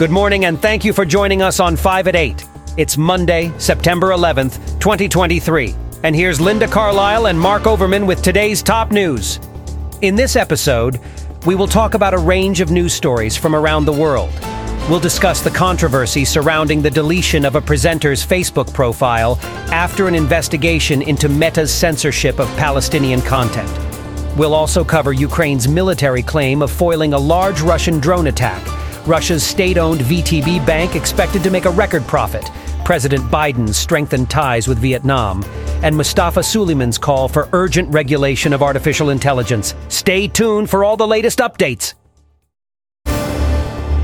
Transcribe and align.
Good 0.00 0.10
morning 0.10 0.46
and 0.46 0.58
thank 0.58 0.82
you 0.82 0.94
for 0.94 1.04
joining 1.04 1.42
us 1.42 1.60
on 1.60 1.76
5 1.76 2.08
at 2.08 2.16
8. 2.16 2.48
It's 2.78 2.96
Monday, 2.96 3.52
September 3.58 4.12
11th, 4.12 4.56
2023. 4.80 5.74
And 6.04 6.16
here's 6.16 6.40
Linda 6.40 6.66
Carlisle 6.66 7.26
and 7.26 7.38
Mark 7.38 7.66
Overman 7.66 8.06
with 8.06 8.22
today's 8.22 8.62
top 8.62 8.92
news. 8.92 9.40
In 10.00 10.16
this 10.16 10.36
episode, 10.36 10.98
we 11.44 11.54
will 11.54 11.68
talk 11.68 11.92
about 11.92 12.14
a 12.14 12.18
range 12.18 12.62
of 12.62 12.70
news 12.70 12.94
stories 12.94 13.36
from 13.36 13.54
around 13.54 13.84
the 13.84 13.92
world. 13.92 14.32
We'll 14.88 15.00
discuss 15.00 15.42
the 15.42 15.50
controversy 15.50 16.24
surrounding 16.24 16.80
the 16.80 16.90
deletion 16.90 17.44
of 17.44 17.54
a 17.54 17.60
presenter's 17.60 18.26
Facebook 18.26 18.72
profile 18.72 19.38
after 19.70 20.08
an 20.08 20.14
investigation 20.14 21.02
into 21.02 21.28
Meta's 21.28 21.70
censorship 21.70 22.40
of 22.40 22.48
Palestinian 22.56 23.20
content. 23.20 23.70
We'll 24.38 24.54
also 24.54 24.82
cover 24.82 25.12
Ukraine's 25.12 25.68
military 25.68 26.22
claim 26.22 26.62
of 26.62 26.70
foiling 26.70 27.12
a 27.12 27.18
large 27.18 27.60
Russian 27.60 28.00
drone 28.00 28.28
attack 28.28 28.66
Russia's 29.06 29.42
state 29.42 29.78
owned 29.78 30.00
VTB 30.00 30.64
bank 30.66 30.94
expected 30.94 31.42
to 31.42 31.50
make 31.50 31.64
a 31.64 31.70
record 31.70 32.06
profit. 32.06 32.50
President 32.84 33.22
Biden's 33.30 33.76
strengthened 33.76 34.28
ties 34.30 34.66
with 34.68 34.78
Vietnam. 34.78 35.44
And 35.82 35.96
Mustafa 35.96 36.40
Suleyman's 36.40 36.98
call 36.98 37.28
for 37.28 37.48
urgent 37.52 37.88
regulation 37.92 38.52
of 38.52 38.62
artificial 38.62 39.10
intelligence. 39.10 39.74
Stay 39.88 40.28
tuned 40.28 40.68
for 40.68 40.84
all 40.84 40.96
the 40.96 41.06
latest 41.06 41.38
updates. 41.38 41.94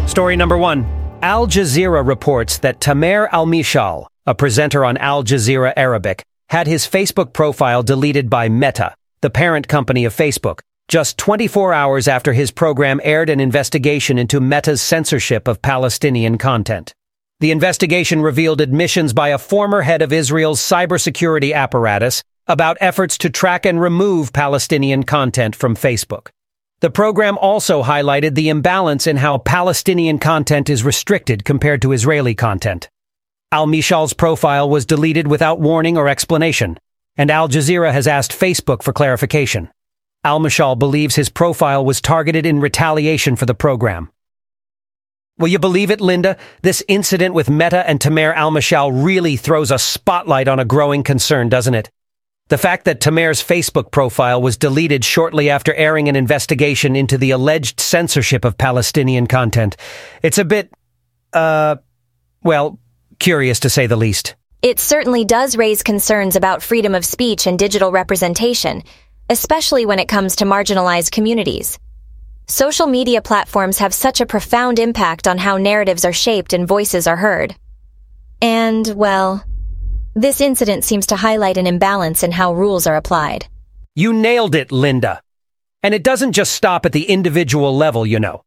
Story 0.09 0.37
number 0.37 0.57
one 0.57 0.87
Al 1.23 1.47
Jazeera 1.47 2.07
reports 2.07 2.59
that 2.59 2.81
Tamer 2.81 3.29
Al 3.33 3.47
Mishal, 3.47 4.07
a 4.27 4.35
presenter 4.35 4.85
on 4.85 4.97
Al 4.97 5.25
Jazeera 5.25 5.73
Arabic, 5.77 6.23
had 6.49 6.67
his 6.67 6.87
Facebook 6.87 7.33
profile 7.33 7.83
deleted 7.83 8.31
by 8.31 8.49
Meta, 8.49 8.95
the 9.21 9.31
parent 9.31 9.67
company 9.67 10.05
of 10.05 10.15
Facebook, 10.15 10.61
just 10.89 11.19
24 11.19 11.73
hours 11.73 12.07
after 12.07 12.33
his 12.33 12.53
program 12.53 13.01
aired 13.03 13.29
an 13.29 13.41
investigation 13.41 14.19
into 14.19 14.41
Meta's 14.41 14.81
censorship 14.81 15.49
of 15.49 15.61
Palestinian 15.61 16.39
content. 16.39 16.95
The 17.41 17.51
investigation 17.51 18.23
revealed 18.23 18.61
admissions 18.61 19.13
by 19.13 19.31
a 19.31 19.39
former 19.39 19.83
head 19.83 20.01
of 20.01 20.13
Israel's 20.13 20.61
cybersecurity 20.61 21.53
apparatus 21.53 22.23
about 22.47 22.79
efforts 22.81 23.19
to 23.19 23.31
track 23.31 23.67
and 23.67 23.81
remove 23.81 24.33
Palestinian 24.33 25.03
content 25.03 25.57
from 25.57 25.75
Facebook. 25.75 26.29
The 26.81 26.91
program 26.91 27.37
also 27.39 27.83
highlighted 27.83 28.35
the 28.35 28.49
imbalance 28.49 29.07
in 29.07 29.17
how 29.17 29.39
Palestinian 29.39 30.19
content 30.19 30.71
is 30.71 30.85
restricted 30.85 31.45
compared 31.45 31.83
to 31.83 31.93
Israeli 31.93 32.35
content. 32.35 32.89
Al 33.51 33.67
Mishal's 33.67 34.13
profile 34.13 34.69
was 34.69 34.87
deleted 34.87 35.27
without 35.27 35.59
warning 35.59 35.97
or 35.97 36.07
explanation, 36.07 36.79
and 37.17 37.31
Al 37.31 37.49
Jazeera 37.49 37.93
has 37.93 38.07
asked 38.07 38.33
Facebook 38.33 38.83
for 38.83 38.93
clarification. 38.93 39.69
Al-Mashal 40.27 40.77
believes 40.77 41.15
his 41.15 41.29
profile 41.29 41.85
was 41.85 42.01
targeted 42.01 42.47
in 42.47 42.59
retaliation 42.59 43.37
for 43.37 43.47
the 43.47 43.55
program. 43.55 44.11
Will 45.39 45.47
you 45.47 45.61
believe 45.61 45.93
it, 45.93 46.01
Linda? 46.01 46.37
This 46.63 46.83
incident 46.89 47.33
with 47.33 47.49
Meta 47.49 47.89
and 47.89 48.01
Tamer 48.01 48.33
Al-Mashal 48.33 49.05
really 49.05 49.37
throws 49.37 49.71
a 49.71 49.79
spotlight 49.79 50.49
on 50.49 50.59
a 50.59 50.65
growing 50.65 51.05
concern, 51.05 51.49
doesn't 51.49 51.75
it? 51.75 51.93
The 52.49 52.59
fact 52.59 52.87
that 52.87 53.01
Tamer's 53.01 53.41
Facebook 53.41 53.93
profile 53.93 54.43
was 54.43 54.57
deleted 54.57 55.05
shortly 55.05 55.49
after 55.49 55.73
airing 55.75 56.09
an 56.09 56.17
investigation 56.17 56.97
into 56.97 57.17
the 57.17 57.31
alleged 57.31 57.79
censorship 57.79 58.45
of 58.45 58.59
Palestinian 58.59 59.29
content. 59.29 59.77
It's 60.25 60.39
a 60.39 60.45
bit, 60.45 60.75
uh, 61.35 61.77
well, 62.43 62.81
curious 63.21 63.61
to 63.61 63.71
say 63.71 63.87
the 63.87 63.95
least. 63.95 64.35
It 64.63 64.81
certainly 64.81 65.25
does 65.25 65.57
raise 65.57 65.85
concerns 65.85 66.35
about 66.35 66.63
freedom 66.63 66.97
of 66.97 67.05
speech 67.05 67.47
and 67.47 67.57
digital 67.57 67.93
representation, 67.93 68.83
especially 69.29 69.87
when 69.87 69.99
it 69.99 70.09
comes 70.09 70.37
to 70.37 70.45
marginalized 70.45 71.11
communities. 71.11 71.79
Social 72.49 72.87
media 72.87 73.21
platforms 73.23 73.79
have 73.79 73.93
such 73.93 74.21
a 74.21 74.27
profound 74.27 74.79
impact 74.79 75.27
on 75.27 75.37
how 75.39 75.57
narratives 75.57 76.05
are 76.05 76.13
shaped 76.13 76.53
and 76.53 76.69
voices 76.69 77.07
are 77.07 77.17
heard. 77.17 77.57
And, 78.41 78.87
well, 78.95 79.45
this 80.15 80.41
incident 80.41 80.85
seems 80.85 81.07
to 81.07 81.17
highlight 81.17 81.57
an 81.57 81.67
imbalance 81.67 82.23
in 82.23 82.31
how 82.31 82.55
rules 82.55 82.87
are 82.87 82.97
applied. 82.97 83.47
You 83.95 84.13
nailed 84.13 84.55
it, 84.55 84.71
Linda. 84.71 85.21
And 85.83 85.93
it 85.93 86.05
doesn't 86.05 86.33
just 86.33 86.53
stop 86.53 86.87
at 86.87 86.93
the 86.93 87.09
individual 87.09 87.77
level, 87.77 88.07
you 88.07 88.21
know. 88.21 88.43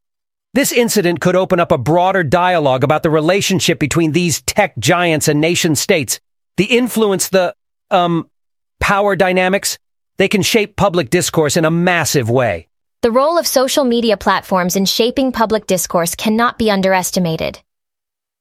This 0.54 0.72
incident 0.72 1.22
could 1.22 1.36
open 1.36 1.60
up 1.60 1.72
a 1.72 1.78
broader 1.78 2.24
dialogue 2.24 2.84
about 2.84 3.04
the 3.04 3.10
relationship 3.10 3.80
between 3.80 4.14
these 4.14 4.42
tech 4.42 4.78
giants 4.80 5.28
and 5.28 5.42
nation 5.42 5.76
states, 5.76 6.20
the 6.58 6.66
influence, 6.66 7.30
the, 7.30 7.54
um, 7.92 8.30
power 8.80 9.16
dynamics, 9.16 9.78
they 10.20 10.28
can 10.28 10.44
shape 10.44 10.76
public 10.76 11.10
discourse 11.10 11.58
in 11.58 11.66
a 11.66 11.72
massive 11.72 12.30
way. 12.30 12.68
The 13.02 13.10
role 13.10 13.38
of 13.38 13.48
social 13.48 13.86
media 13.86 14.18
platforms 14.18 14.76
in 14.76 14.84
shaping 14.84 15.32
public 15.32 15.66
discourse 15.66 16.14
cannot 16.14 16.60
be 16.60 16.70
underestimated. 16.70 17.60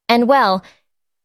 And 0.08 0.28
well, 0.28 0.64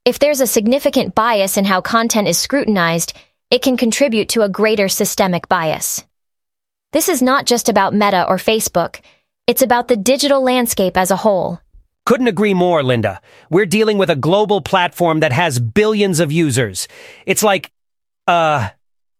if 0.05 0.19
there's 0.19 0.41
a 0.41 0.47
significant 0.47 1.15
bias 1.15 1.57
in 1.57 1.65
how 1.65 1.81
content 1.81 2.27
is 2.27 2.37
scrutinized, 2.37 3.13
it 3.49 3.63
can 3.63 3.77
contribute 3.77 4.29
to 4.29 4.43
a 4.43 4.49
greater 4.49 4.87
systemic 4.87 5.49
bias. 5.49 6.03
This 6.91 7.09
is 7.09 7.23
not 7.23 7.47
just 7.47 7.67
about 7.67 7.95
Meta 7.95 8.23
or 8.27 8.37
Facebook, 8.37 9.01
it's 9.47 9.63
about 9.63 9.87
the 9.87 9.97
digital 9.97 10.43
landscape 10.43 10.97
as 10.97 11.09
a 11.09 11.15
whole. 11.15 11.59
Couldn't 12.05 12.27
agree 12.27 12.53
more, 12.53 12.83
Linda. 12.83 13.21
We're 13.49 13.65
dealing 13.65 13.97
with 13.97 14.11
a 14.11 14.15
global 14.15 14.61
platform 14.61 15.21
that 15.21 15.31
has 15.31 15.57
billions 15.59 16.19
of 16.19 16.31
users. 16.31 16.87
It's 17.25 17.41
like, 17.41 17.71
uh, 18.27 18.69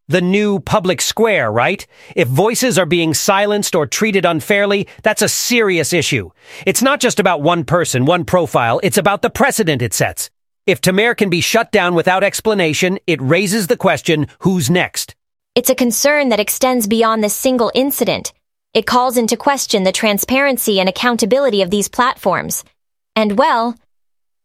the 0.08 0.20
new 0.20 0.60
public 0.60 1.00
square, 1.00 1.50
right? 1.50 1.86
If 2.14 2.28
voices 2.28 2.78
are 2.78 2.86
being 2.86 3.14
silenced 3.14 3.74
or 3.74 3.86
treated 3.86 4.24
unfairly, 4.24 4.86
that's 5.02 5.22
a 5.22 5.28
serious 5.28 5.92
issue. 5.92 6.30
It's 6.66 6.82
not 6.82 7.00
just 7.00 7.20
about 7.20 7.42
one 7.42 7.64
person, 7.64 8.04
one 8.04 8.24
profile, 8.24 8.80
it's 8.82 8.98
about 8.98 9.22
the 9.22 9.30
precedent 9.30 9.82
it 9.82 9.94
sets. 9.94 10.30
If 10.66 10.80
Tamer 10.80 11.14
can 11.14 11.30
be 11.30 11.40
shut 11.40 11.72
down 11.72 11.94
without 11.94 12.24
explanation, 12.24 12.98
it 13.06 13.20
raises 13.20 13.66
the 13.66 13.76
question, 13.76 14.28
who's 14.40 14.70
next? 14.70 15.14
It's 15.54 15.70
a 15.70 15.74
concern 15.74 16.30
that 16.30 16.40
extends 16.40 16.86
beyond 16.86 17.22
this 17.22 17.34
single 17.34 17.70
incident. 17.74 18.32
It 18.72 18.86
calls 18.86 19.16
into 19.16 19.36
question 19.36 19.84
the 19.84 19.92
transparency 19.92 20.80
and 20.80 20.88
accountability 20.88 21.62
of 21.62 21.70
these 21.70 21.88
platforms. 21.88 22.64
And 23.14 23.38
well, 23.38 23.76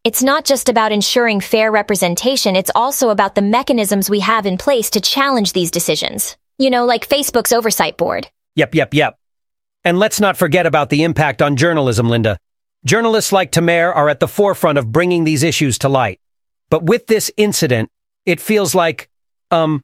it's 0.03 0.23
not 0.23 0.45
just 0.45 0.69
about 0.69 0.91
ensuring 0.91 1.41
fair 1.41 1.71
representation, 1.71 2.55
it's 2.55 2.71
also 2.73 3.09
about 3.09 3.35
the 3.35 3.41
mechanisms 3.41 4.09
we 4.09 4.21
have 4.21 4.45
in 4.45 4.57
place 4.57 4.89
to 4.91 5.01
challenge 5.01 5.53
these 5.53 5.71
decisions. 5.71 6.37
You 6.57 6.69
know, 6.69 6.85
like 6.85 7.07
Facebook's 7.07 7.53
oversight 7.53 7.97
board. 7.97 8.29
Yep, 8.55 8.75
yep, 8.75 8.93
yep. 8.93 9.17
And 9.83 9.99
let's 9.99 10.19
not 10.19 10.37
forget 10.37 10.65
about 10.65 10.89
the 10.89 11.03
impact 11.03 11.41
on 11.41 11.55
journalism, 11.55 12.09
Linda. 12.09 12.37
Journalists 12.85 13.31
like 13.31 13.51
Tamer 13.51 13.91
are 13.91 14.09
at 14.09 14.19
the 14.19 14.27
forefront 14.27 14.77
of 14.77 14.91
bringing 14.91 15.23
these 15.23 15.43
issues 15.43 15.77
to 15.79 15.89
light. 15.89 16.19
But 16.69 16.83
with 16.83 17.07
this 17.07 17.31
incident, 17.35 17.89
it 18.25 18.39
feels 18.39 18.75
like, 18.75 19.09
um, 19.51 19.81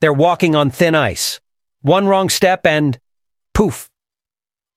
they're 0.00 0.12
walking 0.12 0.54
on 0.54 0.70
thin 0.70 0.94
ice. 0.94 1.40
One 1.80 2.06
wrong 2.06 2.28
step 2.28 2.66
and 2.66 2.98
poof, 3.54 3.88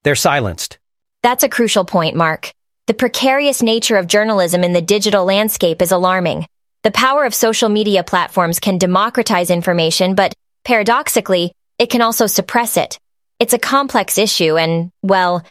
they're 0.04 0.16
silenced. 0.16 0.80
That's 1.22 1.44
a 1.44 1.50
crucial 1.50 1.86
point, 1.86 2.16
Mark. 2.16 2.55
The 2.88 2.94
precarious 2.94 3.64
nature 3.64 3.98
of 3.98 4.06
journalism 4.06 4.64
in 4.64 4.74
the 4.74 4.82
digital 4.82 5.26
landscape 5.26 5.82
is 5.82 5.92
alarming. 5.92 6.46
The 6.84 6.92
power 6.92 7.26
of 7.26 7.34
social 7.34 7.68
media 7.68 8.04
platforms 8.04 8.60
can 8.60 8.78
democratize 8.78 9.50
information, 9.50 10.14
but 10.14 10.36
paradoxically, 10.64 11.52
it 11.80 11.90
can 11.90 12.04
also 12.04 12.28
suppress 12.28 12.78
it. 12.78 13.00
It's 13.40 13.54
a 13.54 13.58
complex 13.58 14.20
issue 14.20 14.56
and, 14.56 14.92
well, 15.02 15.44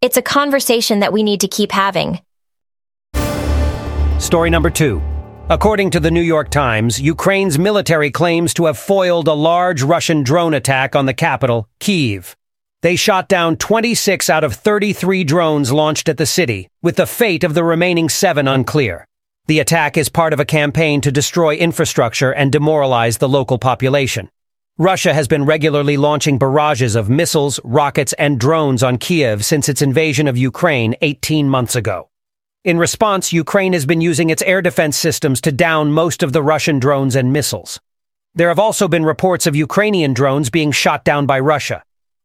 it's 0.00 0.16
a 0.16 0.22
conversation 0.22 0.98
that 0.98 1.12
we 1.12 1.22
need 1.22 1.42
to 1.42 1.48
keep 1.48 1.70
having. 1.70 2.18
Story 4.18 4.50
number 4.50 4.68
two. 4.68 5.00
According 5.48 5.90
to 5.90 6.00
the 6.00 6.10
New 6.10 6.20
York 6.20 6.50
Times, 6.50 7.00
Ukraine's 7.00 7.56
military 7.56 8.10
claims 8.10 8.52
to 8.54 8.64
have 8.64 8.76
foiled 8.76 9.28
a 9.28 9.32
large 9.32 9.84
Russian 9.84 10.24
drone 10.24 10.54
attack 10.54 10.96
on 10.96 11.06
the 11.06 11.14
capital, 11.14 11.68
Kyiv. 11.78 12.34
They 12.82 12.96
shot 12.96 13.28
down 13.28 13.56
26 13.56 14.30
out 14.30 14.42
of 14.42 14.54
33 14.54 15.22
drones 15.24 15.70
launched 15.70 16.08
at 16.08 16.16
the 16.16 16.24
city, 16.24 16.70
with 16.80 16.96
the 16.96 17.06
fate 17.06 17.44
of 17.44 17.52
the 17.52 17.62
remaining 17.62 18.08
seven 18.08 18.48
unclear. 18.48 19.06
The 19.48 19.58
attack 19.58 19.98
is 19.98 20.08
part 20.08 20.32
of 20.32 20.40
a 20.40 20.46
campaign 20.46 21.02
to 21.02 21.12
destroy 21.12 21.56
infrastructure 21.56 22.32
and 22.32 22.50
demoralize 22.50 23.18
the 23.18 23.28
local 23.28 23.58
population. 23.58 24.30
Russia 24.78 25.12
has 25.12 25.28
been 25.28 25.44
regularly 25.44 25.98
launching 25.98 26.38
barrages 26.38 26.94
of 26.94 27.10
missiles, 27.10 27.60
rockets, 27.64 28.14
and 28.14 28.40
drones 28.40 28.82
on 28.82 28.96
Kiev 28.96 29.44
since 29.44 29.68
its 29.68 29.82
invasion 29.82 30.26
of 30.26 30.38
Ukraine 30.38 30.94
18 31.02 31.50
months 31.50 31.76
ago. 31.76 32.08
In 32.64 32.78
response, 32.78 33.30
Ukraine 33.30 33.74
has 33.74 33.84
been 33.84 34.00
using 34.00 34.30
its 34.30 34.42
air 34.42 34.62
defense 34.62 34.96
systems 34.96 35.42
to 35.42 35.52
down 35.52 35.92
most 35.92 36.22
of 36.22 36.32
the 36.32 36.42
Russian 36.42 36.78
drones 36.78 37.14
and 37.14 37.30
missiles. 37.30 37.78
There 38.34 38.48
have 38.48 38.58
also 38.58 38.88
been 38.88 39.04
reports 39.04 39.46
of 39.46 39.54
Ukrainian 39.54 40.14
drones 40.14 40.48
being 40.48 40.72
shot 40.72 41.04
down 41.04 41.26
by 41.26 41.40
Russia. 41.40 41.82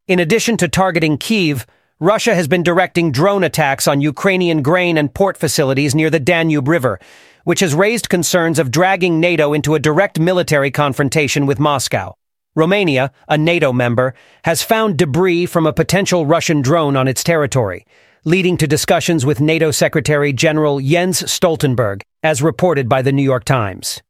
In 0.07 0.19
addition 0.19 0.55
to 0.57 0.67
targeting 0.67 1.17
Kiev, 1.17 1.65
Russia 1.99 2.35
has 2.35 2.47
been 2.47 2.61
directing 2.61 3.11
drone 3.11 3.43
attacks 3.43 3.87
on 3.87 4.01
Ukrainian 4.01 4.61
grain 4.61 4.99
and 4.99 5.11
port 5.11 5.35
facilities 5.35 5.95
near 5.95 6.11
the 6.11 6.19
Danube 6.19 6.67
River, 6.67 6.99
which 7.43 7.61
has 7.61 7.73
raised 7.73 8.07
concerns 8.07 8.59
of 8.59 8.69
dragging 8.69 9.19
NATO 9.19 9.51
into 9.51 9.73
a 9.73 9.79
direct 9.79 10.19
military 10.19 10.69
confrontation 10.69 11.47
with 11.47 11.57
Moscow. 11.57 12.13
Romania, 12.53 13.11
a 13.27 13.35
NATO 13.35 13.73
member, 13.73 14.13
has 14.43 14.61
found 14.61 14.95
debris 14.99 15.47
from 15.47 15.65
a 15.65 15.73
potential 15.73 16.27
Russian 16.27 16.61
drone 16.61 16.95
on 16.95 17.07
its 17.07 17.23
territory. 17.23 17.83
leading 18.27 18.57
to 18.57 18.65
discussions 18.65 19.23
with 19.23 19.39
NATO 19.39 19.69
Secretary 19.69 20.33
General 20.33 20.79
Jens 20.79 21.21
Stoltenberg, 21.21 22.01
as 22.23 22.41
reported 22.41 22.89
by 22.89 23.03
the 23.03 23.11
New 23.11 23.21
York 23.21 23.45
Times. 23.45 24.01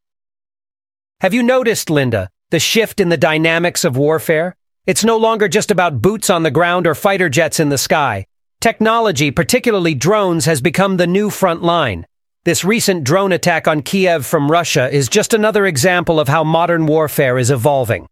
Have 1.20 1.34
you 1.34 1.42
noticed, 1.42 1.90
Linda, 1.90 2.30
the 2.50 2.58
shift 2.58 2.98
in 2.98 3.10
the 3.10 3.18
dynamics 3.18 3.84
of 3.84 3.98
warfare? 3.98 4.56
It's 4.86 5.04
no 5.04 5.16
longer 5.16 5.48
just 5.48 5.72
about 5.72 6.00
boots 6.00 6.30
on 6.30 6.44
the 6.44 6.50
ground 6.52 6.86
or 6.86 6.94
fighter 6.94 7.28
jets 7.28 7.58
in 7.58 7.70
the 7.70 7.78
sky. 7.78 8.24
Technology, 8.60 9.32
particularly 9.32 9.96
drones, 9.96 10.44
has 10.44 10.60
become 10.60 10.96
the 10.96 11.08
new 11.08 11.28
front 11.28 11.60
line. 11.60 12.06
This 12.44 12.64
recent 12.64 13.02
drone 13.02 13.32
attack 13.32 13.66
on 13.66 13.82
Kiev 13.82 14.24
from 14.24 14.48
Russia 14.48 14.88
is 14.88 15.08
just 15.08 15.34
another 15.34 15.66
example 15.66 16.20
of 16.20 16.28
how 16.28 16.44
modern 16.44 16.86
warfare 16.86 17.36
is 17.36 17.50
evolving. 17.50 18.06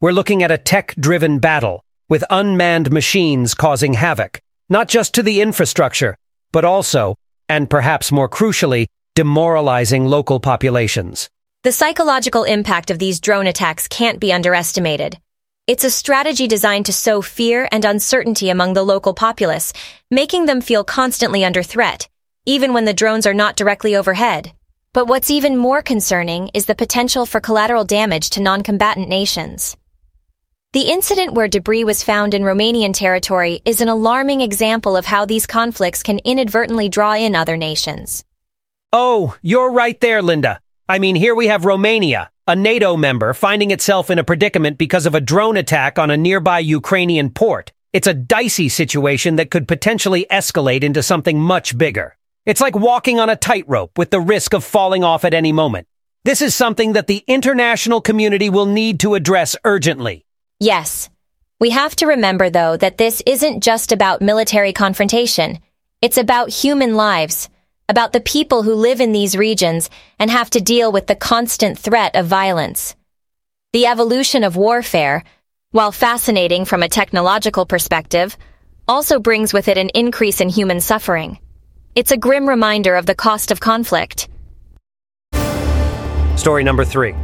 We're 0.00 0.12
looking 0.12 0.44
at 0.44 0.52
a 0.52 0.56
tech-driven 0.58 1.40
battle, 1.40 1.84
with 2.08 2.22
unmanned 2.30 2.92
machines 2.92 3.52
causing 3.54 3.94
havoc, 3.94 4.40
not 4.68 4.86
just 4.86 5.12
to 5.14 5.24
the 5.24 5.40
infrastructure, 5.40 6.16
but 6.52 6.64
also, 6.64 7.16
and 7.48 7.68
perhaps 7.68 8.12
more 8.12 8.28
crucially, 8.28 8.86
demoralizing 9.16 10.06
local 10.06 10.38
populations. 10.38 11.28
The 11.64 11.72
psychological 11.72 12.44
impact 12.44 12.92
of 12.92 13.00
these 13.00 13.18
drone 13.18 13.48
attacks 13.48 13.88
can't 13.88 14.20
be 14.20 14.32
underestimated. 14.32 15.18
It's 15.70 15.84
a 15.84 15.88
strategy 15.90 16.48
designed 16.48 16.86
to 16.86 16.92
sow 16.92 17.22
fear 17.22 17.68
and 17.70 17.84
uncertainty 17.84 18.50
among 18.50 18.72
the 18.72 18.82
local 18.82 19.14
populace, 19.14 19.72
making 20.10 20.46
them 20.46 20.60
feel 20.60 20.82
constantly 20.82 21.44
under 21.44 21.62
threat, 21.62 22.08
even 22.44 22.74
when 22.74 22.86
the 22.86 22.92
drones 22.92 23.24
are 23.24 23.32
not 23.32 23.54
directly 23.54 23.94
overhead. 23.94 24.50
But 24.92 25.06
what's 25.06 25.30
even 25.30 25.56
more 25.56 25.80
concerning 25.80 26.50
is 26.54 26.66
the 26.66 26.74
potential 26.74 27.24
for 27.24 27.40
collateral 27.40 27.84
damage 27.84 28.30
to 28.30 28.42
non-combatant 28.42 29.08
nations. 29.08 29.76
The 30.72 30.90
incident 30.90 31.34
where 31.34 31.46
debris 31.46 31.84
was 31.84 32.02
found 32.02 32.34
in 32.34 32.42
Romanian 32.42 32.92
territory 32.92 33.62
is 33.64 33.80
an 33.80 33.88
alarming 33.88 34.40
example 34.40 34.96
of 34.96 35.06
how 35.06 35.24
these 35.24 35.46
conflicts 35.46 36.02
can 36.02 36.18
inadvertently 36.24 36.88
draw 36.88 37.14
in 37.14 37.36
other 37.36 37.56
nations. 37.56 38.24
Oh, 38.92 39.36
you're 39.40 39.70
right 39.70 40.00
there, 40.00 40.20
Linda. 40.20 40.60
I 40.88 40.98
mean, 40.98 41.14
here 41.14 41.36
we 41.36 41.46
have 41.46 41.64
Romania, 41.64 42.32
a 42.50 42.56
NATO 42.56 42.96
member, 42.96 43.32
finding 43.32 43.70
itself 43.70 44.10
in 44.10 44.18
a 44.18 44.24
predicament 44.24 44.76
because 44.76 45.06
of 45.06 45.14
a 45.14 45.20
drone 45.20 45.56
attack 45.56 46.00
on 46.00 46.10
a 46.10 46.16
nearby 46.16 46.58
Ukrainian 46.58 47.30
port. 47.30 47.70
It's 47.92 48.08
a 48.08 48.12
dicey 48.14 48.68
situation 48.68 49.36
that 49.36 49.52
could 49.52 49.68
potentially 49.68 50.26
escalate 50.32 50.82
into 50.82 51.00
something 51.00 51.40
much 51.40 51.78
bigger. 51.78 52.16
It's 52.44 52.60
like 52.60 52.74
walking 52.74 53.20
on 53.20 53.30
a 53.30 53.36
tightrope 53.36 53.96
with 53.96 54.10
the 54.10 54.18
risk 54.18 54.52
of 54.52 54.64
falling 54.64 55.04
off 55.04 55.24
at 55.24 55.32
any 55.32 55.52
moment. 55.52 55.86
This 56.24 56.42
is 56.42 56.52
something 56.52 56.94
that 56.94 57.06
the 57.06 57.22
international 57.28 58.00
community 58.00 58.50
will 58.50 58.66
need 58.66 58.98
to 59.00 59.14
address 59.14 59.54
urgently. 59.64 60.26
Yes. 60.58 61.08
We 61.60 61.70
have 61.70 61.94
to 61.96 62.06
remember, 62.08 62.50
though, 62.50 62.76
that 62.78 62.98
this 62.98 63.22
isn't 63.26 63.62
just 63.62 63.92
about 63.92 64.22
military 64.22 64.72
confrontation. 64.72 65.60
It's 66.02 66.18
about 66.18 66.50
human 66.50 66.96
lives 66.96 67.48
about 67.90 68.12
the 68.12 68.20
people 68.20 68.62
who 68.62 68.74
live 68.74 69.00
in 69.00 69.10
these 69.10 69.36
regions 69.36 69.90
and 70.20 70.30
have 70.30 70.48
to 70.50 70.60
deal 70.60 70.92
with 70.92 71.08
the 71.08 71.16
constant 71.16 71.76
threat 71.76 72.14
of 72.14 72.24
violence. 72.24 72.94
The 73.72 73.86
evolution 73.86 74.44
of 74.44 74.54
warfare, 74.54 75.24
while 75.72 75.90
fascinating 75.90 76.66
from 76.66 76.84
a 76.84 76.88
technological 76.88 77.66
perspective, 77.66 78.36
also 78.86 79.18
brings 79.18 79.52
with 79.52 79.66
it 79.66 79.76
an 79.76 79.88
increase 79.88 80.40
in 80.40 80.48
human 80.48 80.80
suffering. 80.80 81.40
It's 81.96 82.12
a 82.12 82.16
grim 82.16 82.48
reminder 82.48 82.94
of 82.94 83.06
the 83.06 83.16
cost 83.16 83.50
of 83.50 83.58
conflict. 83.58 84.28
Story 86.36 86.62
number 86.62 86.84
three. 86.84 87.16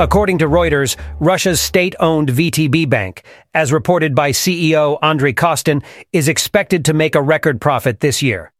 According 0.00 0.38
to 0.38 0.48
Reuters, 0.48 0.96
Russia's 1.20 1.60
state-owned 1.60 2.30
VTB 2.30 2.88
Bank, 2.88 3.24
as 3.52 3.74
reported 3.74 4.14
by 4.14 4.30
CEO 4.30 4.98
Andrei 5.02 5.34
Kostin, 5.34 5.84
is 6.14 6.28
expected 6.28 6.86
to 6.86 6.94
make 6.94 7.14
a 7.14 7.22
record 7.22 7.60
profit 7.60 8.00
this 8.00 8.22
year. 8.22 8.53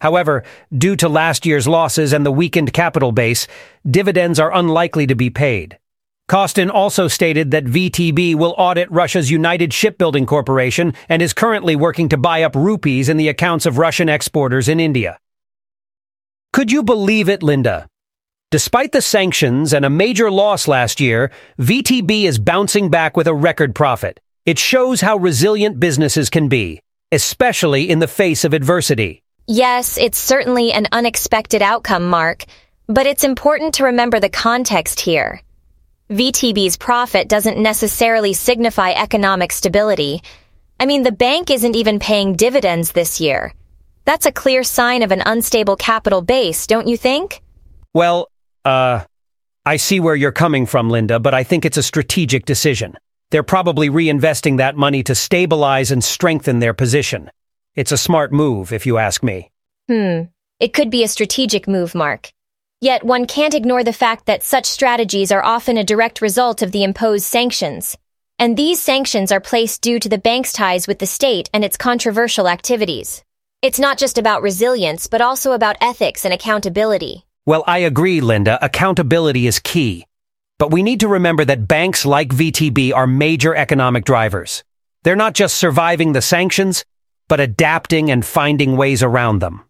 However, 0.00 0.44
due 0.76 0.96
to 0.96 1.08
last 1.08 1.46
year's 1.46 1.66
losses 1.66 2.12
and 2.12 2.24
the 2.26 2.32
weakened 2.32 2.72
capital 2.72 3.12
base, 3.12 3.46
dividends 3.88 4.38
are 4.38 4.54
unlikely 4.54 5.06
to 5.06 5.14
be 5.14 5.30
paid. 5.30 5.78
Kostin 6.28 6.70
also 6.70 7.06
stated 7.06 7.52
that 7.52 7.64
VTB 7.64 8.34
will 8.34 8.54
audit 8.58 8.90
Russia's 8.90 9.30
United 9.30 9.72
Shipbuilding 9.72 10.26
Corporation 10.26 10.92
and 11.08 11.22
is 11.22 11.32
currently 11.32 11.76
working 11.76 12.08
to 12.08 12.16
buy 12.16 12.42
up 12.42 12.56
rupees 12.56 13.08
in 13.08 13.16
the 13.16 13.28
accounts 13.28 13.64
of 13.64 13.78
Russian 13.78 14.08
exporters 14.08 14.68
in 14.68 14.80
India. 14.80 15.20
Could 16.52 16.72
you 16.72 16.82
believe 16.82 17.28
it, 17.28 17.44
Linda? 17.44 17.88
Despite 18.50 18.92
the 18.92 19.02
sanctions 19.02 19.72
and 19.72 19.84
a 19.84 19.90
major 19.90 20.30
loss 20.30 20.66
last 20.66 21.00
year, 21.00 21.30
VTB 21.60 22.24
is 22.24 22.38
bouncing 22.38 22.90
back 22.90 23.16
with 23.16 23.28
a 23.28 23.34
record 23.34 23.74
profit. 23.74 24.18
It 24.44 24.58
shows 24.58 25.00
how 25.00 25.16
resilient 25.16 25.78
businesses 25.78 26.28
can 26.28 26.48
be, 26.48 26.80
especially 27.12 27.88
in 27.88 28.00
the 28.00 28.08
face 28.08 28.44
of 28.44 28.52
adversity. 28.52 29.22
Yes, 29.48 29.96
it's 29.96 30.18
certainly 30.18 30.72
an 30.72 30.88
unexpected 30.90 31.62
outcome, 31.62 32.08
Mark, 32.08 32.44
but 32.88 33.06
it's 33.06 33.22
important 33.22 33.74
to 33.74 33.84
remember 33.84 34.18
the 34.18 34.28
context 34.28 34.98
here. 34.98 35.40
VTB's 36.10 36.76
profit 36.76 37.28
doesn't 37.28 37.56
necessarily 37.56 38.32
signify 38.32 38.90
economic 38.90 39.52
stability. 39.52 40.20
I 40.80 40.86
mean, 40.86 41.04
the 41.04 41.12
bank 41.12 41.50
isn't 41.50 41.76
even 41.76 42.00
paying 42.00 42.34
dividends 42.34 42.90
this 42.90 43.20
year. 43.20 43.54
That's 44.04 44.26
a 44.26 44.32
clear 44.32 44.64
sign 44.64 45.02
of 45.02 45.12
an 45.12 45.22
unstable 45.24 45.76
capital 45.76 46.22
base, 46.22 46.66
don't 46.66 46.88
you 46.88 46.96
think? 46.96 47.40
Well, 47.94 48.28
uh, 48.64 49.04
I 49.64 49.76
see 49.76 50.00
where 50.00 50.16
you're 50.16 50.32
coming 50.32 50.66
from, 50.66 50.90
Linda, 50.90 51.20
but 51.20 51.34
I 51.34 51.44
think 51.44 51.64
it's 51.64 51.76
a 51.76 51.82
strategic 51.82 52.46
decision. 52.46 52.96
They're 53.30 53.42
probably 53.42 53.90
reinvesting 53.90 54.58
that 54.58 54.76
money 54.76 55.02
to 55.04 55.14
stabilize 55.14 55.90
and 55.92 56.02
strengthen 56.02 56.58
their 56.58 56.74
position. 56.74 57.30
It's 57.76 57.92
a 57.92 57.98
smart 57.98 58.32
move, 58.32 58.72
if 58.72 58.86
you 58.86 58.96
ask 58.96 59.22
me. 59.22 59.50
Hmm. 59.86 60.22
It 60.58 60.72
could 60.72 60.88
be 60.88 61.04
a 61.04 61.08
strategic 61.08 61.68
move, 61.68 61.94
Mark. 61.94 62.32
Yet 62.80 63.04
one 63.04 63.26
can't 63.26 63.54
ignore 63.54 63.84
the 63.84 63.92
fact 63.92 64.24
that 64.24 64.42
such 64.42 64.64
strategies 64.64 65.30
are 65.30 65.44
often 65.44 65.76
a 65.76 65.84
direct 65.84 66.22
result 66.22 66.62
of 66.62 66.72
the 66.72 66.84
imposed 66.84 67.26
sanctions. 67.26 67.94
And 68.38 68.56
these 68.56 68.80
sanctions 68.80 69.30
are 69.30 69.40
placed 69.40 69.82
due 69.82 69.98
to 69.98 70.08
the 70.08 70.16
bank's 70.16 70.54
ties 70.54 70.88
with 70.88 71.00
the 71.00 71.06
state 71.06 71.50
and 71.52 71.62
its 71.62 71.76
controversial 71.76 72.48
activities. 72.48 73.22
It's 73.60 73.78
not 73.78 73.98
just 73.98 74.16
about 74.16 74.40
resilience, 74.40 75.06
but 75.06 75.20
also 75.20 75.52
about 75.52 75.76
ethics 75.82 76.24
and 76.24 76.32
accountability. 76.32 77.26
Well, 77.44 77.62
I 77.66 77.78
agree, 77.78 78.22
Linda. 78.22 78.58
Accountability 78.64 79.46
is 79.46 79.58
key. 79.58 80.06
But 80.58 80.70
we 80.70 80.82
need 80.82 81.00
to 81.00 81.08
remember 81.08 81.44
that 81.44 81.68
banks 81.68 82.06
like 82.06 82.30
VTB 82.30 82.94
are 82.94 83.06
major 83.06 83.54
economic 83.54 84.06
drivers. 84.06 84.64
They're 85.02 85.14
not 85.14 85.34
just 85.34 85.56
surviving 85.56 86.12
the 86.12 86.22
sanctions, 86.22 86.86
but 87.28 87.40
adapting 87.40 88.10
and 88.10 88.24
finding 88.24 88.76
ways 88.76 89.02
around 89.02 89.40
them. 89.40 89.62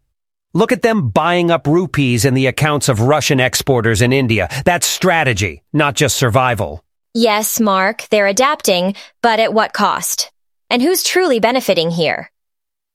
Look 0.55 0.73
at 0.73 0.83
them 0.83 1.11
buying 1.11 1.51
up 1.51 1.67
rupees 1.67 2.25
in 2.25 2.35
the 2.35 2.47
accounts 2.47 2.89
of 2.89 3.03
Russian 3.03 3.41
exporters 3.41 4.01
in 4.01 4.13
India. 4.13 4.49
That's 4.65 4.87
strategy, 4.87 5.63
not 5.73 5.95
just 5.95 6.17
survival. 6.17 6.83
Yes, 7.13 7.61
Mark, 7.61 8.07
they're 8.11 8.27
adapting, 8.27 8.95
but 9.23 9.39
at 9.39 9.53
what 9.55 9.73
cost? 9.73 10.31
And 10.71 10.83
who's 10.83 11.03
truly 11.03 11.41
benefiting 11.41 11.91
here? 11.91 12.31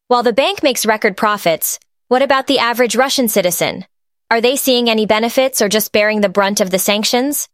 While 0.08 0.24
the 0.24 0.34
bank 0.34 0.62
makes 0.62 0.86
record 0.86 1.16
profits, 1.16 1.80
what 2.08 2.22
about 2.22 2.48
the 2.48 2.60
average 2.60 2.96
Russian 2.96 3.30
citizen? 3.30 3.86
Are 4.30 4.42
they 4.42 4.58
seeing 4.58 4.90
any 4.90 5.06
benefits 5.06 5.62
or 5.62 5.70
just 5.70 5.92
bearing 5.92 6.22
the 6.22 6.30
brunt 6.30 6.62
of 6.62 6.70
the 6.70 6.80
sanctions? 6.80 7.48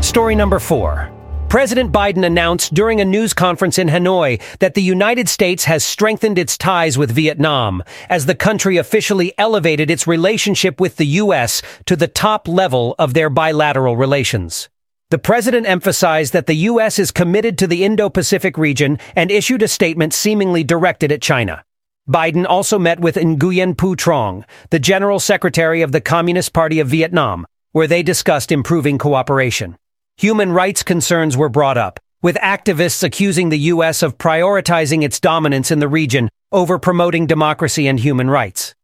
Story 0.00 0.34
number 0.34 0.58
four. 0.58 1.13
President 1.54 1.92
Biden 1.92 2.26
announced 2.26 2.74
during 2.74 3.00
a 3.00 3.04
news 3.04 3.32
conference 3.32 3.78
in 3.78 3.86
Hanoi 3.86 4.42
that 4.58 4.74
the 4.74 4.82
United 4.82 5.28
States 5.28 5.66
has 5.66 5.84
strengthened 5.84 6.36
its 6.36 6.58
ties 6.58 6.98
with 6.98 7.12
Vietnam 7.12 7.80
as 8.08 8.26
the 8.26 8.34
country 8.34 8.76
officially 8.76 9.32
elevated 9.38 9.88
its 9.88 10.04
relationship 10.04 10.80
with 10.80 10.96
the 10.96 11.06
U.S. 11.22 11.62
to 11.86 11.94
the 11.94 12.08
top 12.08 12.48
level 12.48 12.96
of 12.98 13.14
their 13.14 13.30
bilateral 13.30 13.96
relations. 13.96 14.68
The 15.10 15.18
president 15.18 15.68
emphasized 15.68 16.32
that 16.32 16.46
the 16.46 16.56
U.S. 16.72 16.98
is 16.98 17.12
committed 17.12 17.56
to 17.58 17.68
the 17.68 17.84
Indo-Pacific 17.84 18.58
region 18.58 18.98
and 19.14 19.30
issued 19.30 19.62
a 19.62 19.68
statement 19.68 20.12
seemingly 20.12 20.64
directed 20.64 21.12
at 21.12 21.22
China. 21.22 21.64
Biden 22.10 22.46
also 22.48 22.80
met 22.80 22.98
with 22.98 23.14
Nguyen 23.14 23.76
Phu 23.76 23.96
Trong, 23.96 24.44
the 24.70 24.80
General 24.80 25.20
Secretary 25.20 25.82
of 25.82 25.92
the 25.92 26.00
Communist 26.00 26.52
Party 26.52 26.80
of 26.80 26.88
Vietnam, 26.88 27.46
where 27.70 27.86
they 27.86 28.02
discussed 28.02 28.50
improving 28.50 28.98
cooperation. 28.98 29.76
Human 30.16 30.52
rights 30.52 30.84
concerns 30.84 31.36
were 31.36 31.48
brought 31.48 31.76
up, 31.76 31.98
with 32.22 32.36
activists 32.36 33.02
accusing 33.02 33.48
the 33.48 33.58
U.S. 33.58 34.00
of 34.00 34.16
prioritizing 34.16 35.02
its 35.02 35.18
dominance 35.18 35.72
in 35.72 35.80
the 35.80 35.88
region 35.88 36.28
over 36.52 36.78
promoting 36.78 37.26
democracy 37.26 37.88
and 37.88 37.98
human 37.98 38.30
rights. 38.30 38.76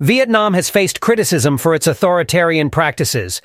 Vietnam 0.00 0.54
has 0.54 0.70
faced 0.70 1.00
criticism 1.00 1.58
for 1.58 1.74
its 1.74 1.88
authoritarian 1.88 2.70
practices, 2.70 3.42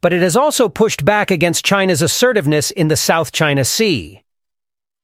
but 0.00 0.12
it 0.12 0.22
has 0.22 0.36
also 0.36 0.68
pushed 0.68 1.04
back 1.04 1.32
against 1.32 1.64
China's 1.64 2.02
assertiveness 2.02 2.70
in 2.70 2.86
the 2.86 2.96
South 2.96 3.32
China 3.32 3.64
Sea. 3.64 4.22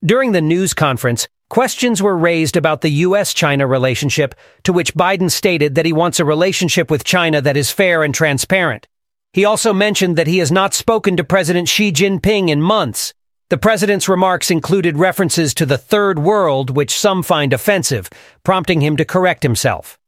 During 0.04 0.30
the 0.30 0.40
news 0.40 0.74
conference, 0.74 1.26
questions 1.50 2.00
were 2.00 2.16
raised 2.16 2.56
about 2.56 2.82
the 2.82 2.90
U.S.-China 2.90 3.68
relationship, 3.68 4.36
to 4.62 4.72
which 4.72 4.94
Biden 4.94 5.30
stated 5.30 5.74
that 5.74 5.86
he 5.86 5.92
wants 5.92 6.20
a 6.20 6.24
relationship 6.24 6.92
with 6.92 7.02
China 7.02 7.40
that 7.40 7.56
is 7.56 7.72
fair 7.72 8.04
and 8.04 8.14
transparent. 8.14 8.86
He 9.32 9.46
also 9.46 9.72
mentioned 9.72 10.16
that 10.16 10.26
he 10.26 10.38
has 10.38 10.52
not 10.52 10.74
spoken 10.74 11.16
to 11.16 11.24
President 11.24 11.66
Xi 11.66 11.90
Jinping 11.90 12.50
in 12.50 12.60
months. 12.60 13.14
The 13.48 13.56
president's 13.56 14.06
remarks 14.06 14.50
included 14.50 14.98
references 14.98 15.54
to 15.54 15.64
the 15.64 15.78
third 15.78 16.18
world, 16.18 16.68
which 16.68 16.94
some 16.94 17.22
find 17.22 17.54
offensive, 17.54 18.10
prompting 18.44 18.82
him 18.82 18.96
to 18.98 19.06
correct 19.06 19.42
himself. 19.42 19.98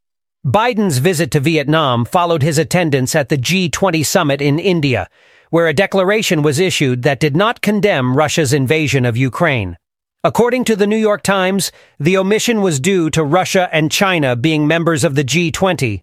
Biden's 0.46 0.98
visit 0.98 1.30
to 1.30 1.40
Vietnam 1.40 2.04
followed 2.04 2.42
his 2.42 2.58
attendance 2.58 3.14
at 3.14 3.30
the 3.30 3.38
G20 3.38 4.04
summit 4.04 4.42
in 4.42 4.58
India, 4.58 5.08
where 5.48 5.68
a 5.68 5.72
declaration 5.72 6.42
was 6.42 6.60
issued 6.60 7.02
that 7.02 7.18
did 7.20 7.34
not 7.34 7.62
condemn 7.62 8.18
Russia's 8.18 8.52
invasion 8.52 9.06
of 9.06 9.16
Ukraine. 9.16 9.78
According 10.22 10.64
to 10.64 10.76
the 10.76 10.86
New 10.86 10.98
York 10.98 11.22
Times, 11.22 11.72
the 11.98 12.18
omission 12.18 12.60
was 12.60 12.78
due 12.78 13.08
to 13.10 13.24
Russia 13.24 13.70
and 13.72 13.90
China 13.90 14.36
being 14.36 14.66
members 14.66 15.02
of 15.02 15.14
the 15.14 15.24
G20, 15.24 16.02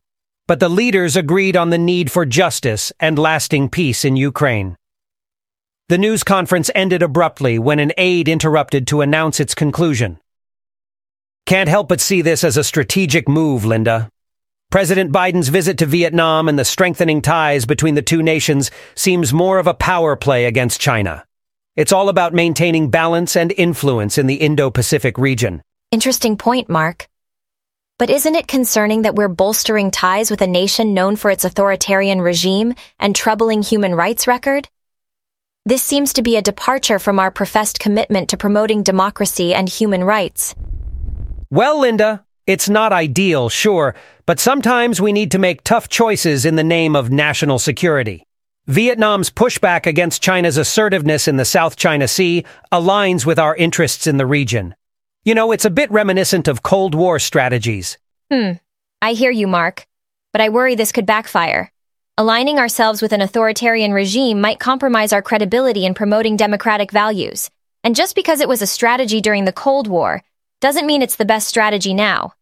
but 0.52 0.60
the 0.60 0.68
leaders 0.68 1.16
agreed 1.16 1.56
on 1.56 1.70
the 1.70 1.78
need 1.78 2.12
for 2.12 2.26
justice 2.26 2.92
and 3.00 3.18
lasting 3.18 3.70
peace 3.70 4.04
in 4.04 4.18
Ukraine. 4.18 4.76
The 5.88 5.98
news 5.98 6.26
conference 6.26 6.70
ended 6.76 7.02
abruptly 7.02 7.58
when 7.58 7.80
an 7.80 7.94
aide 7.98 8.28
interrupted 8.28 8.86
to 8.88 9.00
announce 9.00 9.40
its 9.40 9.56
conclusion. 9.56 10.20
Can't 11.46 11.70
help 11.70 11.88
but 11.88 12.02
see 12.02 12.22
this 12.22 12.44
as 12.44 12.58
a 12.58 12.66
strategic 12.66 13.30
move, 13.30 13.64
Linda. 13.64 14.10
President 14.70 15.14
Biden's 15.14 15.48
visit 15.48 15.78
to 15.78 15.86
Vietnam 15.86 16.50
and 16.50 16.60
the 16.60 16.66
strengthening 16.66 17.22
ties 17.22 17.66
between 17.66 17.96
the 17.96 18.02
two 18.02 18.22
nations 18.22 18.72
seems 18.94 19.32
more 19.32 19.58
of 19.58 19.68
a 19.68 19.74
power 19.74 20.18
play 20.18 20.44
against 20.44 20.82
China. 20.82 21.24
It's 21.78 21.94
all 21.94 22.10
about 22.10 22.34
maintaining 22.34 22.90
balance 22.90 23.38
and 23.38 23.54
influence 23.54 24.18
in 24.18 24.28
the 24.28 24.36
Indo-Pacific 24.36 25.18
region. 25.18 25.62
Interesting 25.92 26.36
point, 26.36 26.68
Mark. 26.68 27.08
But 28.02 28.10
isn't 28.10 28.34
it 28.34 28.48
concerning 28.48 29.04
that 29.04 29.14
we're 29.14 29.28
bolstering 29.28 29.92
ties 29.92 30.32
with 30.32 30.42
a 30.42 30.48
nation 30.48 30.96
known 30.96 31.16
for 31.16 31.30
its 31.30 31.46
authoritarian 31.46 32.20
regime 32.20 32.74
and 32.98 33.16
troubling 33.16 33.62
human 33.62 33.94
rights 33.94 34.26
record? 34.26 34.68
This 35.68 35.84
seems 35.84 36.12
to 36.14 36.24
be 36.24 36.36
a 36.36 36.42
departure 36.42 36.98
from 36.98 37.20
our 37.20 37.30
professed 37.30 37.80
commitment 37.80 38.28
to 38.30 38.38
promoting 38.38 38.82
democracy 38.82 39.54
and 39.54 39.70
human 39.70 40.04
rights. 40.04 40.56
Well, 41.52 41.82
Linda, 41.82 42.26
it's 42.48 42.68
not 42.68 42.92
ideal, 42.92 43.50
sure, 43.50 43.94
but 44.26 44.40
sometimes 44.40 45.00
we 45.00 45.14
need 45.14 45.30
to 45.30 45.38
make 45.38 45.64
tough 45.64 45.88
choices 45.88 46.44
in 46.44 46.56
the 46.56 46.64
name 46.64 46.96
of 46.96 47.12
national 47.12 47.60
security. 47.60 48.24
Vietnam's 48.66 49.30
pushback 49.30 49.86
against 49.86 50.24
China's 50.24 50.58
assertiveness 50.58 51.28
in 51.28 51.38
the 51.38 51.46
South 51.46 51.76
China 51.76 52.08
Sea 52.08 52.46
aligns 52.72 53.28
with 53.28 53.38
our 53.38 53.56
interests 53.56 54.08
in 54.08 54.18
the 54.18 54.26
region. 54.26 54.74
You 55.24 55.36
know, 55.36 55.52
it's 55.52 55.66
a 55.66 55.70
bit 55.70 55.92
reminiscent 55.92 56.48
of 56.48 56.64
Cold 56.64 56.96
War 56.96 57.20
strategies. 57.20 58.00
Hmm. 58.32 58.54
I 59.04 59.14
hear 59.14 59.30
you, 59.30 59.46
Mark. 59.46 59.86
But 60.34 60.42
I 60.42 60.50
worry 60.50 60.74
this 60.74 60.92
could 60.92 61.06
backfire. 61.06 61.72
Aligning 62.18 62.58
ourselves 62.58 63.04
with 63.04 63.14
an 63.14 63.22
authoritarian 63.22 63.94
regime 63.94 64.42
might 64.42 64.60
compromise 64.60 65.14
our 65.14 65.22
credibility 65.22 65.86
in 65.86 65.94
promoting 65.94 66.38
democratic 66.38 66.92
values. 66.92 67.52
And 67.84 67.96
just 67.96 68.16
because 68.16 68.40
it 68.40 68.50
was 68.50 68.64
a 68.64 68.68
strategy 68.68 69.22
during 69.22 69.46
the 69.46 69.52
Cold 69.52 69.88
War 69.88 70.24
doesn't 70.60 70.88
mean 70.88 71.04
it's 71.04 71.18
the 71.18 71.26
best 71.26 71.48
strategy 71.48 71.94
now. 71.94 72.34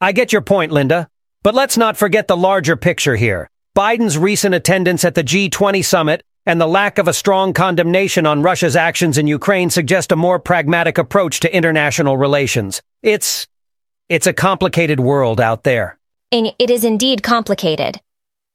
I 0.00 0.12
get 0.12 0.32
your 0.32 0.42
point, 0.42 0.70
Linda. 0.70 1.08
But 1.42 1.56
let's 1.56 1.76
not 1.76 1.96
forget 1.96 2.28
the 2.28 2.36
larger 2.36 2.76
picture 2.76 3.16
here. 3.16 3.50
Biden's 3.76 4.16
recent 4.16 4.54
attendance 4.54 5.04
at 5.04 5.16
the 5.16 5.24
G20 5.24 5.84
summit 5.84 6.22
and 6.48 6.58
the 6.58 6.66
lack 6.66 6.96
of 6.96 7.06
a 7.06 7.12
strong 7.12 7.52
condemnation 7.52 8.24
on 8.24 8.40
Russia's 8.40 8.74
actions 8.74 9.18
in 9.18 9.26
Ukraine 9.26 9.68
suggest 9.68 10.12
a 10.12 10.16
more 10.16 10.38
pragmatic 10.38 10.96
approach 10.96 11.40
to 11.40 11.54
international 11.54 12.16
relations. 12.16 12.80
It's, 13.02 13.46
it's 14.08 14.26
a 14.26 14.32
complicated 14.32 14.98
world 14.98 15.42
out 15.42 15.62
there. 15.62 15.98
And 16.32 16.54
it 16.58 16.70
is 16.70 16.84
indeed 16.84 17.22
complicated. 17.22 18.00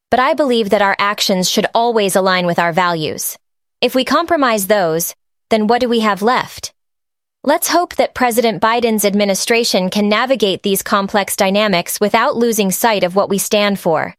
But 0.09 0.19
I 0.19 0.33
believe 0.33 0.71
that 0.71 0.81
our 0.81 0.95
actions 0.97 1.47
should 1.47 1.67
always 1.75 2.15
align 2.15 2.47
with 2.47 2.57
our 2.57 2.73
values. 2.73 3.37
If 3.79 3.93
we 3.93 4.05
compromise 4.05 4.65
those, 4.65 5.13
then 5.51 5.67
what 5.67 5.79
do 5.79 5.87
we 5.87 5.99
have 5.99 6.23
left? 6.23 6.73
Let's 7.43 7.67
hope 7.67 7.97
that 7.97 8.15
President 8.15 8.59
Biden's 8.59 9.05
administration 9.05 9.91
can 9.91 10.09
navigate 10.09 10.63
these 10.63 10.81
complex 10.81 11.35
dynamics 11.35 11.99
without 11.99 12.35
losing 12.35 12.71
sight 12.71 13.03
of 13.03 13.15
what 13.15 13.29
we 13.29 13.37
stand 13.37 13.79
for. 13.79 14.15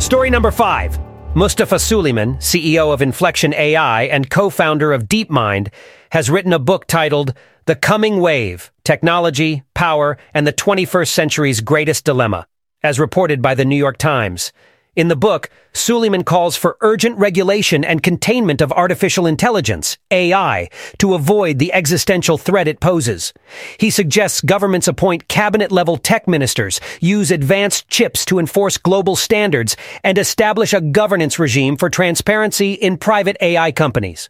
Story 0.00 0.30
number 0.30 0.50
five. 0.50 0.98
Mustafa 1.32 1.78
Suleyman, 1.78 2.34
CEO 2.38 2.92
of 2.92 3.00
Inflection 3.00 3.54
AI 3.54 4.02
and 4.02 4.28
co-founder 4.28 4.92
of 4.92 5.04
DeepMind, 5.04 5.68
has 6.10 6.28
written 6.28 6.52
a 6.52 6.58
book 6.58 6.88
titled 6.88 7.34
The 7.66 7.76
Coming 7.76 8.20
Wave, 8.20 8.72
Technology, 8.82 9.62
Power, 9.72 10.18
and 10.34 10.44
the 10.44 10.52
21st 10.52 11.06
Century's 11.06 11.60
Greatest 11.60 12.04
Dilemma, 12.04 12.48
as 12.82 12.98
reported 12.98 13.40
by 13.40 13.54
the 13.54 13.64
New 13.64 13.76
York 13.76 13.96
Times. 13.96 14.52
In 14.96 15.06
the 15.06 15.14
book, 15.14 15.48
Suleyman 15.72 16.24
calls 16.24 16.56
for 16.56 16.76
urgent 16.80 17.16
regulation 17.16 17.84
and 17.84 18.02
containment 18.02 18.60
of 18.60 18.72
artificial 18.72 19.24
intelligence, 19.24 19.96
AI, 20.10 20.68
to 20.98 21.14
avoid 21.14 21.60
the 21.60 21.72
existential 21.72 22.36
threat 22.36 22.66
it 22.66 22.80
poses. 22.80 23.32
He 23.78 23.90
suggests 23.90 24.40
governments 24.40 24.88
appoint 24.88 25.28
cabinet-level 25.28 25.98
tech 25.98 26.26
ministers, 26.26 26.80
use 27.00 27.30
advanced 27.30 27.88
chips 27.88 28.24
to 28.24 28.40
enforce 28.40 28.78
global 28.78 29.14
standards, 29.14 29.76
and 30.02 30.18
establish 30.18 30.72
a 30.72 30.80
governance 30.80 31.38
regime 31.38 31.76
for 31.76 31.88
transparency 31.88 32.72
in 32.72 32.96
private 32.96 33.36
AI 33.40 33.70
companies. 33.70 34.28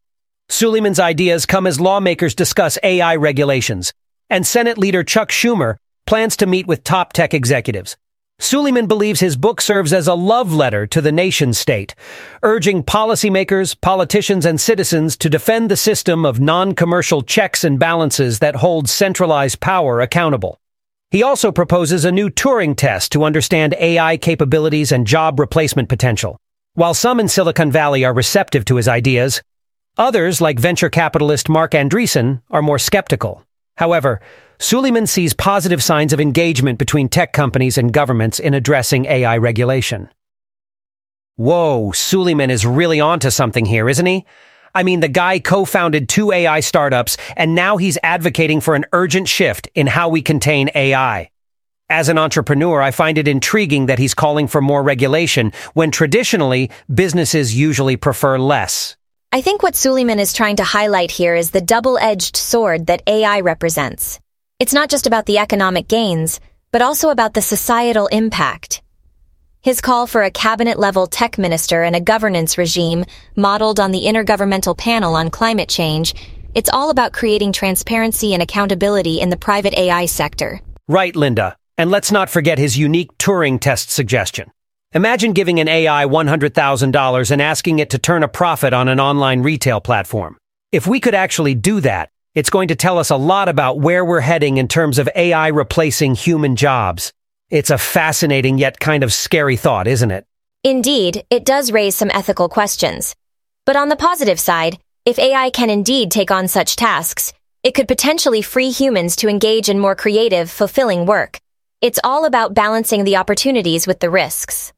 Suleyman's 0.51 1.01
ideas 1.01 1.47
come 1.47 1.67
as 1.67 1.81
lawmakers 1.81 2.35
discuss 2.35 2.77
AI 2.83 3.17
regulations, 3.17 3.95
and 4.29 4.47
Senate 4.47 4.77
leader 4.77 5.05
Chuck 5.05 5.31
Schumer 5.31 5.77
plans 6.07 6.37
to 6.37 6.47
meet 6.47 6.67
with 6.67 6.85
top 6.85 7.15
tech 7.15 7.33
executives. 7.33 7.97
Suleyman 8.41 8.87
believes 8.89 9.21
his 9.21 9.37
book 9.37 9.61
serves 9.61 9.93
as 9.93 10.09
a 10.09 10.15
love 10.15 10.51
letter 10.51 10.87
to 10.87 11.03
the 11.03 11.13
nation 11.13 11.53
state, 11.53 11.95
urging 12.43 12.83
policymakers, 12.83 13.79
politicians, 13.79 14.47
and 14.47 14.59
citizens 14.59 15.15
to 15.19 15.29
defend 15.29 15.71
the 15.71 15.77
system 15.77 16.25
of 16.25 16.41
non-commercial 16.41 17.21
checks 17.21 17.65
and 17.65 17.79
balances 17.79 18.39
that 18.39 18.57
hold 18.57 18.89
centralized 18.89 19.61
power 19.61 20.01
accountable. 20.01 20.59
He 21.11 21.23
also 21.23 21.53
proposes 21.53 22.07
a 22.07 22.13
new 22.13 22.31
Turing 22.31 22.75
test 22.75 23.13
to 23.13 23.25
understand 23.25 23.75
AI 23.79 24.17
capabilities 24.17 24.91
and 24.91 25.07
job 25.07 25.39
replacement 25.39 25.91
potential. 25.91 26.39
While 26.73 26.95
some 26.95 27.21
in 27.21 27.29
Silicon 27.29 27.71
Valley 27.71 28.05
are 28.05 28.15
receptive 28.15 28.65
to 28.67 28.77
his 28.77 28.89
ideas, 28.89 29.43
others, 29.99 30.41
like 30.41 30.59
venture 30.59 30.89
capitalist 30.89 31.51
Marc 31.51 31.73
Andreessen, 31.73 32.41
are 32.51 32.63
more 32.63 32.79
skeptical. 32.79 33.45
However, 33.77 34.23
Suleyman 34.63 35.07
sees 35.07 35.33
positive 35.33 35.83
signs 35.83 36.13
of 36.13 36.21
engagement 36.21 36.79
between 36.79 37.09
tech 37.09 37.33
companies 37.33 37.79
and 37.79 37.95
governments 37.95 38.39
in 38.39 38.53
addressing 38.53 39.07
AI 39.07 39.39
regulation. 39.39 40.11
Whoa, 41.37 41.93
Suleyman 41.93 42.51
is 42.51 42.67
really 42.67 43.01
onto 43.01 43.31
something 43.31 43.65
here, 43.65 43.89
isn't 43.89 44.05
he? 44.05 44.27
I 44.75 44.83
mean, 44.83 45.01
the 45.01 45.09
guy 45.09 45.39
co-founded 45.39 46.11
two 46.11 46.31
AI 46.31 46.61
startups, 46.61 47.17
and 47.39 47.55
now 47.55 47.79
he's 47.79 47.97
advocating 48.03 48.61
for 48.61 48.75
an 48.75 48.85
urgent 48.93 49.29
shift 49.29 49.67
in 49.75 49.87
how 49.87 50.11
we 50.11 50.21
contain 50.21 50.69
AI. 50.75 51.31
As 51.89 52.11
an 52.11 52.19
entrepreneur, 52.19 52.83
I 52.83 52.91
find 52.91 53.17
it 53.17 53.29
intriguing 53.29 53.87
that 53.87 53.99
he's 53.99 54.13
calling 54.13 54.47
for 54.47 54.61
more 54.61 54.83
regulation 54.83 55.53
when 55.73 55.91
traditionally 55.91 56.71
businesses 56.95 57.59
usually 57.59 57.97
prefer 57.97 58.39
less. 58.39 58.95
I 59.33 59.41
think 59.41 59.63
what 59.63 59.75
Suleyman 59.75 60.19
is 60.19 60.35
trying 60.35 60.57
to 60.57 60.65
highlight 60.65 61.13
here 61.13 61.35
is 61.35 61.51
the 61.51 61.63
double-edged 61.63 62.37
sword 62.37 62.89
that 62.89 63.03
AI 63.07 63.41
represents. 63.41 64.21
It's 64.61 64.75
not 64.75 64.91
just 64.91 65.07
about 65.07 65.25
the 65.25 65.39
economic 65.39 65.89
gains, 65.89 66.39
but 66.71 66.83
also 66.83 67.09
about 67.09 67.33
the 67.33 67.41
societal 67.41 68.09
impact. 68.09 68.83
His 69.63 69.81
call 69.81 70.07
for 70.07 70.23
a 70.23 70.31
cabinet-level 70.31 71.07
tech 71.07 71.39
minister 71.39 71.83
and 71.83 71.97
a 71.97 72.01
governance 72.01 72.59
regime 72.59 73.07
modeled 73.37 73.81
on 73.81 73.91
the 73.91 74.03
Intergovernmental 74.05 74.77
Panel 74.77 75.15
on 75.15 75.31
Climate 75.31 75.71
Change, 75.71 76.15
it's 76.55 76.69
all 76.69 76.91
about 76.91 77.15
creating 77.15 77.53
transparency 77.53 78.35
and 78.35 78.43
accountability 78.43 79.19
in 79.19 79.31
the 79.31 79.37
private 79.39 79.73
AI 79.79 80.05
sector. 80.05 80.61
Right, 80.89 81.17
Linda. 81.17 81.57
And 81.79 81.91
let's 81.91 82.13
not 82.13 82.29
forget 82.29 82.59
his 82.59 82.77
unique 82.77 83.17
Turing 83.17 83.61
test 83.61 83.89
suggestion. 83.89 84.51
Imagine 84.93 85.33
giving 85.33 85.59
an 85.59 85.69
AI 85.69 86.05
$100,000 86.05 87.31
and 87.31 87.41
asking 87.41 87.79
it 87.79 87.89
to 87.89 87.99
turn 87.99 88.23
a 88.23 88.29
profit 88.29 88.75
on 88.75 88.89
an 88.89 89.01
online 89.01 89.41
retail 89.41 89.81
platform. 89.81 90.37
If 90.71 90.87
we 90.87 91.01
could 91.01 91.15
actually 91.15 91.55
do 91.55 91.81
that, 91.81 92.11
it's 92.35 92.51
going 92.51 92.69
to 92.69 92.77
tell 92.77 92.99
us 92.99 93.11
a 93.11 93.17
lot 93.17 93.49
about 93.49 93.81
where 93.81 94.05
we're 94.05 94.21
heading 94.21 94.59
in 94.59 94.69
terms 94.69 94.99
of 94.99 95.09
AI 95.17 95.49
replacing 95.49 96.15
human 96.15 96.55
jobs. 96.55 97.13
It's 97.51 97.71
a 97.71 97.79
fascinating 97.79 98.57
yet 98.57 98.79
kind 98.79 99.03
of 99.03 99.13
scary 99.13 99.57
thought, 99.57 99.89
isn't 99.89 100.13
it? 100.13 100.25
Indeed, 100.63 101.25
it 101.31 101.45
does 101.45 101.73
raise 101.73 101.97
some 101.97 102.11
ethical 102.11 102.49
questions. 102.49 103.17
But 103.67 103.75
on 103.75 103.89
the 103.89 103.97
positive 103.97 104.39
side, 104.39 104.79
if 105.05 105.19
AI 105.19 105.51
can 105.51 105.71
indeed 105.71 106.13
take 106.13 106.31
on 106.31 106.47
such 106.47 106.77
tasks, 106.77 107.33
it 107.65 107.75
could 107.75 107.89
potentially 107.89 108.43
free 108.43 108.71
humans 108.71 109.17
to 109.17 109.29
engage 109.29 109.69
in 109.69 109.81
more 109.81 109.97
creative, 109.97 110.51
fulfilling 110.51 111.07
work. 111.07 111.41
It's 111.81 111.99
all 112.05 112.27
about 112.27 112.55
balancing 112.55 113.05
the 113.05 113.17
opportunities 113.17 113.87
with 113.87 113.99
the 113.99 114.11
risks. 114.11 114.73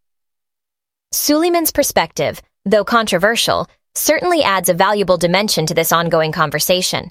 Suleyman's 1.11 1.73
perspective, 1.73 2.41
though 2.65 2.85
controversial, 2.85 3.69
certainly 3.95 4.43
adds 4.43 4.71
a 4.71 4.75
valuable 4.75 5.19
dimension 5.19 5.67
to 5.67 5.75
this 5.75 5.93
ongoing 5.93 6.33
conversation. 6.33 7.11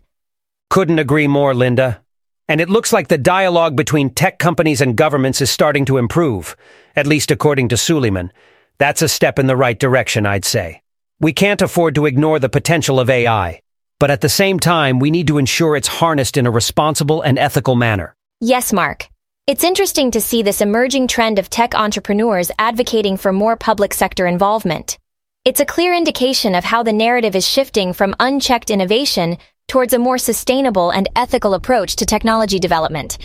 Couldn't 0.72 1.00
agree 1.00 1.28
more, 1.28 1.54
Linda. 1.54 2.02
And 2.48 2.62
it 2.62 2.70
looks 2.70 2.94
like 2.94 3.10
the 3.10 3.18
dialogue 3.18 3.76
between 3.76 4.10
tech 4.10 4.40
companies 4.40 4.80
and 4.80 4.96
governments 4.96 5.42
is 5.42 5.52
starting 5.52 5.84
to 5.84 5.98
improve, 5.98 6.56
at 6.96 7.06
least 7.06 7.30
according 7.30 7.68
to 7.68 7.76
Suleyman. 7.76 8.32
That's 8.78 9.02
a 9.02 9.10
step 9.10 9.38
in 9.38 9.48
the 9.48 9.58
right 9.58 9.78
direction, 9.78 10.26
I'd 10.26 10.46
say. 10.46 10.82
We 11.20 11.34
can't 11.34 11.62
afford 11.62 11.96
to 11.96 12.06
ignore 12.06 12.40
the 12.40 12.48
potential 12.48 13.02
of 13.02 13.10
AI. 13.10 13.60
But 14.00 14.12
at 14.12 14.22
the 14.22 14.30
same 14.30 14.62
time, 14.62 15.00
we 15.00 15.12
need 15.12 15.28
to 15.28 15.40
ensure 15.40 15.76
it's 15.76 15.90
harnessed 15.90 16.38
in 16.38 16.48
a 16.48 16.52
responsible 16.52 17.22
and 17.22 17.38
ethical 17.38 17.76
manner. 17.76 18.16
Yes, 18.40 18.72
Mark. 18.72 19.10
It's 19.48 19.66
interesting 19.66 20.10
to 20.12 20.22
see 20.22 20.42
this 20.42 20.62
emerging 20.62 21.10
trend 21.10 21.38
of 21.38 21.50
tech 21.50 21.76
entrepreneurs 21.76 22.50
advocating 22.58 23.18
for 23.18 23.34
more 23.34 23.58
public 23.58 23.94
sector 23.94 24.26
involvement. 24.26 24.98
It's 25.44 25.60
a 25.60 25.66
clear 25.66 25.94
indication 25.94 26.56
of 26.56 26.64
how 26.64 26.84
the 26.84 26.94
narrative 26.94 27.36
is 27.36 27.46
shifting 27.46 27.92
from 27.92 28.16
unchecked 28.22 28.70
innovation 28.70 29.38
towards 29.72 29.94
a 29.94 30.00
more 30.00 30.18
sustainable 30.18 30.92
and 30.92 31.08
ethical 31.16 31.54
approach 31.54 31.96
to 31.96 32.06
technology 32.06 32.60
development. 32.60 33.18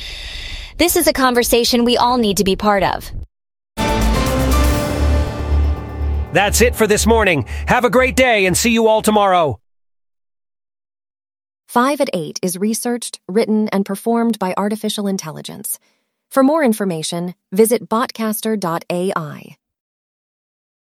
This 0.78 0.94
is 0.96 1.08
a 1.08 1.12
conversation 1.12 1.84
we 1.84 1.96
all 1.96 2.18
need 2.18 2.36
to 2.36 2.44
be 2.44 2.54
part 2.54 2.84
of. 2.84 3.10
That's 6.32 6.60
it 6.60 6.76
for 6.76 6.86
this 6.86 7.04
morning. 7.04 7.46
Have 7.66 7.84
a 7.84 7.90
great 7.90 8.14
day 8.14 8.46
and 8.46 8.56
see 8.56 8.70
you 8.70 8.86
all 8.86 9.02
tomorrow. 9.02 9.58
5 11.68 12.00
at 12.00 12.10
8 12.14 12.38
is 12.42 12.56
researched, 12.56 13.18
written, 13.26 13.68
and 13.70 13.84
performed 13.84 14.38
by 14.38 14.54
artificial 14.56 15.08
intelligence. 15.08 15.80
For 16.30 16.44
more 16.44 16.62
information, 16.62 17.34
visit 17.50 17.88
botcaster.ai. 17.88 19.56